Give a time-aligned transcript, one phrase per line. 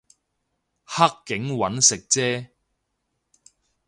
[0.83, 2.47] 黑警搵食啫